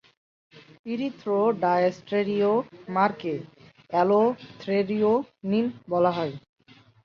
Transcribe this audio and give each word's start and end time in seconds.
"ইরিথ্রো" 0.85 1.37
ডায়াস্টেরিওমারকে 1.61 3.33
"অ্যালো-থ্রেওনিন" 3.89 5.65
বলা 5.89 6.11
হয়। 6.11 6.33